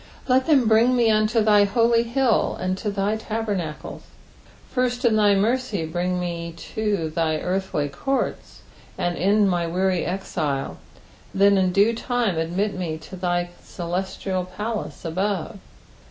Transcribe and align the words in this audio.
"Ltt 0.27 0.47
them 0.47 0.67
bring 0.67 0.95
me 0.95 1.11
unto 1.11 1.41
thy 1.43 1.63
holy 1.63 2.01
hilt, 2.01 2.57
and 2.59 2.75
to 2.79 2.89
thy 2.89 3.15
tabemaelei." 3.15 3.99
First 4.71 5.05
in 5.05 5.15
thy 5.15 5.35
mercy 5.35 5.85
brine 5.85 6.19
me 6.19 6.53
to 6.73 7.11
thine 7.11 7.41
earthly 7.41 7.87
courts, 7.87 8.61
and 8.97 9.15
end 9.15 9.47
my 9.47 9.67
weary 9.67 10.03
exile, 10.03 10.79
and 11.33 11.41
then 11.43 11.55
in 11.55 11.71
due 11.71 11.93
time 11.93 12.39
admit 12.39 12.73
me 12.73 12.97
to 12.97 13.15
thy 13.15 13.51
celestial 13.63 14.45
palace 14.45 15.05
above. 15.05 15.59